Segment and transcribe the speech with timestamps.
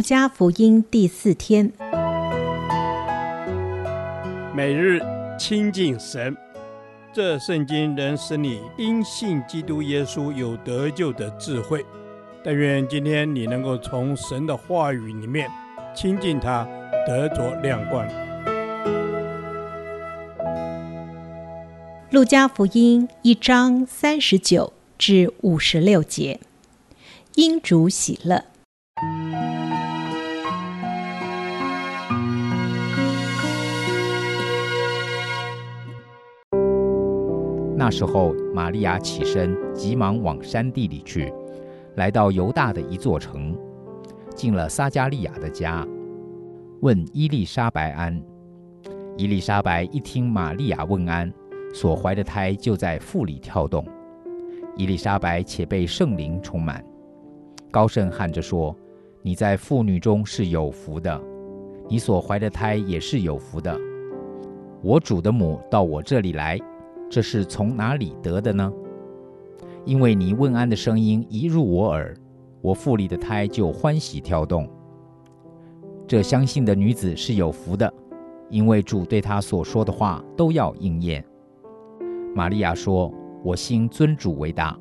[0.00, 1.70] 路加福音第四天，
[4.56, 4.98] 每日
[5.38, 6.34] 亲近神，
[7.12, 11.84] 这圣经能使你因信基督耶稣有得救的智慧。
[12.42, 15.50] 但愿今天你能够从神的话语里面
[15.94, 16.66] 亲近他，
[17.06, 18.08] 得着亮光。
[22.10, 26.40] 路加福音一章三十九至五十六节，
[27.34, 28.46] 因主喜乐。
[37.80, 41.32] 那时候，玛利亚起身，急忙往山地里去。
[41.94, 43.56] 来到犹大的一座城，
[44.34, 45.88] 进了撒迦利亚的家，
[46.82, 48.22] 问伊丽莎白安。
[49.16, 51.32] 伊丽莎白一听玛利亚问安，
[51.72, 53.82] 所怀的胎就在腹里跳动。
[54.76, 56.84] 伊丽莎白且被圣灵充满，
[57.70, 58.76] 高声喊着说
[59.24, 61.18] ：“你在妇女中是有福的，
[61.88, 63.74] 你所怀的胎也是有福的。
[64.82, 66.58] 我主的母到我这里来，
[67.10, 68.72] 这是从哪里得的呢？”
[69.84, 72.14] 因为你问安的声音一入我耳，
[72.60, 74.68] 我腹里的胎就欢喜跳动。
[76.06, 77.92] 这相信的女子是有福的，
[78.48, 81.24] 因为主对她所说的话都要应验。
[82.34, 84.78] 玛利亚说：“我心尊主为大，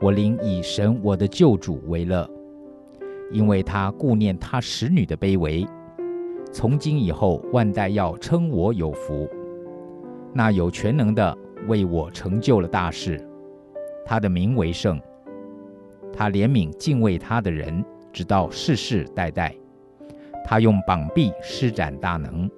[0.00, 2.28] 我灵以神我的救主为乐，
[3.30, 5.66] 因为他顾念他使女的卑微。
[6.50, 9.28] 从今以后，万代要称我有福。
[10.34, 13.24] 那有全能的为我成就了大事。”
[14.04, 15.00] 他的名为圣，
[16.12, 19.54] 他怜悯敬畏他的人，直到世世代代。
[20.44, 22.50] 他用膀臂施展大能，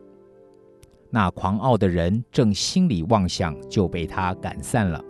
[1.10, 5.04] 那狂傲的人正心里妄想，就被他赶散了。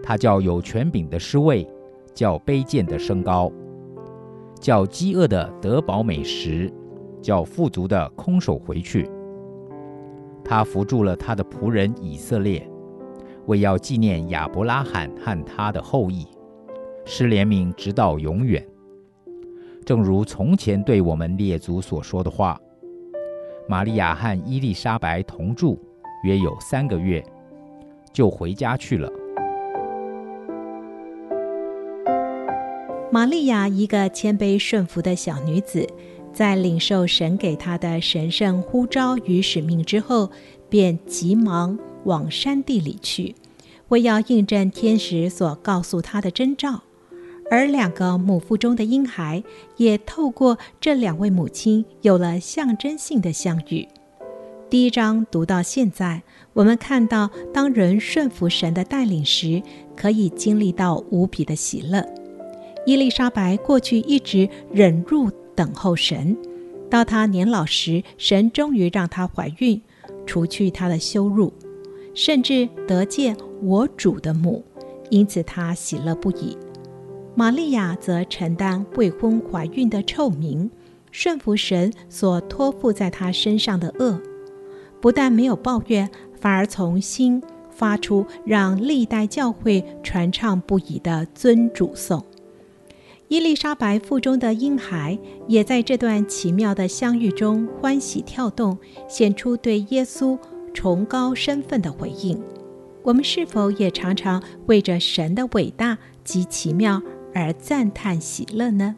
[0.00, 1.68] 他叫有权柄的失位，
[2.14, 3.50] 叫卑贱的升高，
[4.60, 6.72] 叫饥饿的得饱美食，
[7.20, 9.10] 叫富足的空手回去。
[10.44, 12.70] 他扶助了他的仆人以色列。
[13.46, 16.26] 为要纪念亚伯拉罕和他的后裔，
[17.04, 18.66] 施怜悯直到永远，
[19.84, 22.60] 正如从前对我们列祖所说的话。
[23.66, 25.78] 玛利亚和伊丽莎白同住
[26.22, 27.24] 约有三个月，
[28.12, 29.10] 就回家去了。
[33.10, 35.86] 玛利亚，一个谦卑顺服的小女子，
[36.32, 40.30] 在领受神给她的神圣呼召与使命之后，
[40.68, 41.78] 便急忙。
[42.04, 43.34] 往山地里去，
[43.88, 46.82] 为要印证天使所告诉他的征兆，
[47.50, 49.42] 而两个母腹中的婴孩
[49.76, 53.86] 也透过这两位母亲有了象征性的相遇。
[54.70, 56.22] 第一章读到现在，
[56.52, 59.62] 我们看到，当人顺服神的带领时，
[59.94, 62.04] 可以经历到无比的喜乐。
[62.84, 66.36] 伊丽莎白过去一直忍辱等候神，
[66.90, 69.80] 到她年老时，神终于让她怀孕，
[70.26, 71.52] 除去她的羞辱。
[72.14, 74.64] 甚至得见我主的母，
[75.10, 76.56] 因此他喜乐不已。
[77.34, 80.70] 玛利亚则承担未婚怀孕的臭名，
[81.10, 84.20] 顺服神所托付在她身上的轭，
[85.00, 86.08] 不但没有抱怨，
[86.40, 92.24] 反而从心发出让历代教会传唱不已的尊主颂。
[93.26, 100.38] 伊丽莎白腹中的婴孩也在这段奇妙的相遇中欢喜跳动，显出对耶稣。
[100.74, 102.38] 崇高身份的回应，
[103.02, 107.00] 我们是否也常常为着神的伟大及奇妙
[107.32, 108.96] 而赞叹喜乐呢？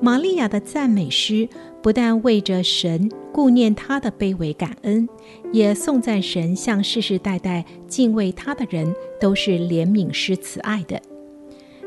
[0.00, 1.48] 玛利亚的赞美诗
[1.82, 5.08] 不但为着神顾念他的卑微感恩，
[5.52, 11.00] 也颂赞神向世世代代敬畏他的人都是怜悯施慈爱的。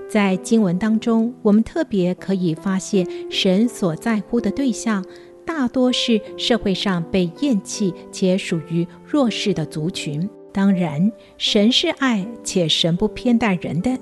[0.07, 5.03] 在经文当中，我们特别可以发现神所在乎的对象。
[5.45, 10.27] 大多是社会上被厌弃且属于弱势的族群。
[10.51, 13.97] 当然，神是爱，且神不偏待人的。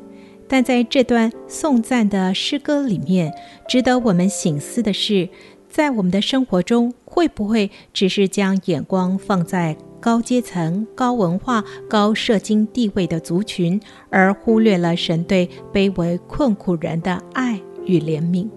[0.47, 3.33] 但在这段颂赞的诗歌里面，
[3.67, 5.27] 值得我们省思的是，
[5.67, 13.81] 在我们的生活中，会不会只是将眼光放在高阶层、高文化、高社经地位的族群，
[14.11, 18.47] 而忽略了神对卑微困苦人的爱与怜悯？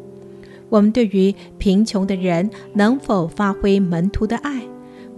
[0.69, 4.63] 我们对于贫穷的人能否发挥门徒的爱？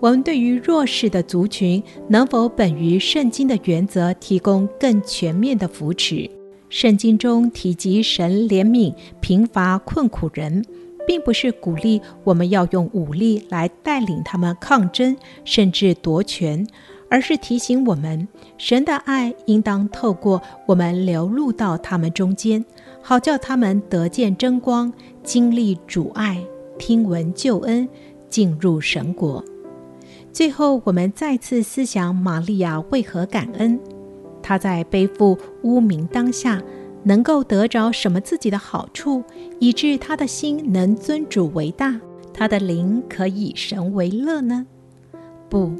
[0.00, 6.30] 我们对于弱势的族群能否本于圣经的原则提供更全面的扶持？
[6.68, 10.64] 圣经中提及神怜悯贫乏困苦人，
[11.06, 16.66] 并不是鼓励我们要用武力来带领他们抗争，甚至夺权。
[17.10, 22.64] 而是提醒我们，神的爱应当透过我们流露到他们中间，
[23.02, 26.44] 好叫他们得见真光，经历主爱，
[26.78, 27.88] 听闻救恩，
[28.28, 29.44] 进入神国。
[30.32, 33.80] 最后，我们再次思想玛利亚为何感恩？
[34.42, 36.62] 她在背负污名当下，
[37.02, 39.24] 能够得着什么自己的好处，
[39.58, 41.98] 以致她的心能尊主为大，
[42.32, 44.66] 她的灵可以神为乐呢？
[45.48, 45.72] 不，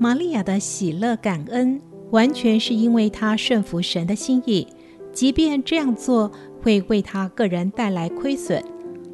[0.00, 1.80] 玛利亚的喜乐感恩，
[2.12, 4.66] 完全是因为她顺服神的心意，
[5.12, 6.30] 即便这样做
[6.62, 8.62] 会为她个人带来亏损，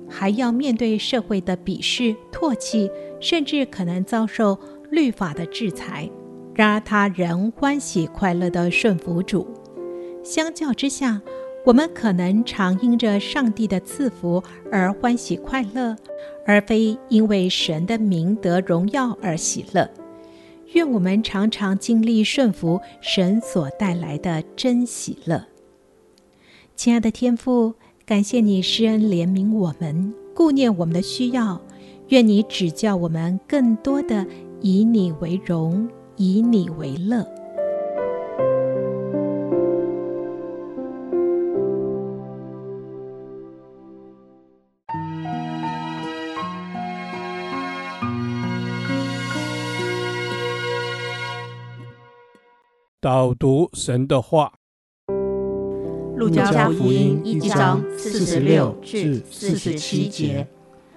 [0.08, 4.58] 还要面对社会的鄙视、唾弃，甚至可能遭受
[4.90, 6.10] 律法的制裁。
[6.54, 9.46] 然而，她仍欢喜快乐地顺服主。
[10.22, 11.22] 相较之下，
[11.64, 15.96] 我们可能常因着上帝的赐福而欢喜快乐，
[16.46, 19.88] 而非因为神的名得荣耀而喜乐。
[20.74, 25.44] 愿我们常常经历顺服神所带来的真喜乐。
[26.76, 27.74] 亲爱的天父，
[28.04, 31.60] 感谢你施恩怜悯我们，顾念我们的需要。
[32.08, 34.26] 愿你指教我们更多的
[34.60, 37.26] 以你为荣，以你为乐。
[53.04, 54.50] 导读神的话，
[56.16, 60.48] 《路加福音》一章四十六至四十七节，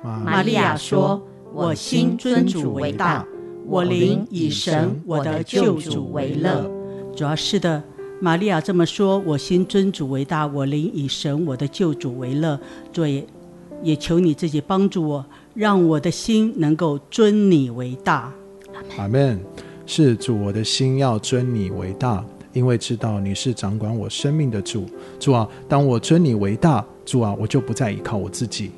[0.01, 1.21] 玛利亚说
[1.53, 3.25] ：“我心尊主为大，
[3.65, 6.71] 我灵以神我的救主为乐。”
[7.13, 7.83] 主要是的，
[8.21, 12.57] 玛利亚这么说：“我心尊主为大，我灵以神我的救主为乐。”
[12.93, 13.27] 主也
[13.83, 18.31] 也求你自己帮助我，让我的心能够尊你为大。
[18.97, 19.37] 阿门。
[19.89, 24.85] 是主，我的心要尊你为大，因为知道你是掌管我生命的主。
[25.17, 28.69] 主啊，当我尊你为大，主啊，我就不再依靠我自己。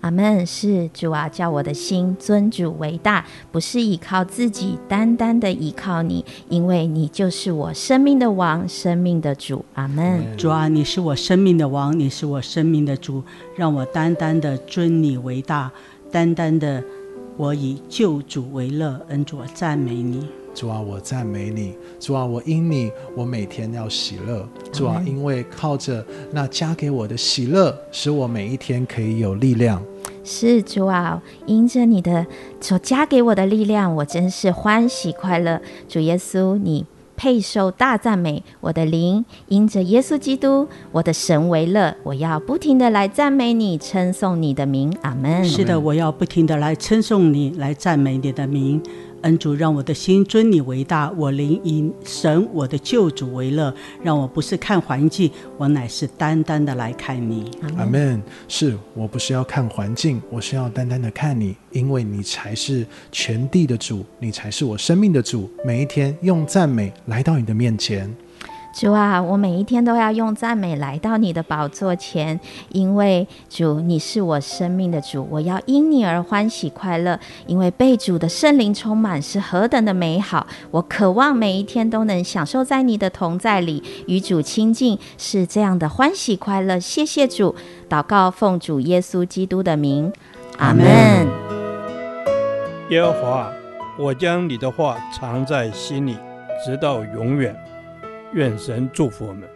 [0.00, 0.44] 阿门。
[0.44, 9.64] 是主啊，叫我的心尊主为大，不是依靠自己，单单的依靠你，因为你就是我生命的王，生命的主。
[9.74, 10.36] 阿门。
[10.36, 13.22] 主啊，你是我生命的王，你是我生命的主，
[13.54, 15.70] 让我单单的尊你为大，
[16.10, 16.82] 单单的
[17.36, 20.26] 我以救主为乐，恩主，我赞美你。
[20.56, 21.74] 主啊，我赞美你。
[22.00, 24.48] 主啊，我因你，我每天要喜乐。
[24.72, 29.82] 主啊，因为靠着那加给我的喜乐，使我每一天可以有力量。
[30.24, 32.26] 是主啊，因着你的
[32.58, 35.60] 所加给我的力量，我真是欢喜快乐。
[35.86, 36.86] 主耶稣，你
[37.16, 38.42] 配受大赞美。
[38.60, 41.94] 我的灵因着耶稣基督，我的神为乐。
[42.02, 44.90] 我要不停的来赞美你，称颂你的名。
[45.02, 45.44] 阿门。
[45.44, 48.82] 是的，我要不停的来称颂你，来赞美你的名。
[49.26, 55.28] 恩主，让我的心尊你为大，我灵以神我的救主为乐，让我不是看环境，
[55.58, 57.50] 我乃是单单的来看你。
[57.76, 58.22] 阿门。
[58.46, 65.50] 是我不是要看环境，我是要单单的看你，因为你才是全地的主，你才是我生命的主。
[65.64, 68.08] 每一天用赞美来到你的面前。
[68.78, 72.38] 主啊，我每一天都要用赞美来到你的宝座前，
[72.68, 80.46] 因为主，你是我生命的主，我要因你而欢喜快乐，因为被主的圣灵充满是何等的美好。
[80.70, 86.78] 我渴望每一天都能享受在你的同在里，与主亲近，是这样的欢喜快乐。
[86.78, 87.54] 谢谢主，
[87.88, 90.12] 祷告奉主耶稣基督的名，
[90.58, 90.84] 阿门。
[92.90, 93.50] 耶和华，
[93.98, 96.18] 我将你的话藏在心里，
[96.62, 97.56] 直到永远。
[98.32, 99.55] 愿神祝福我们。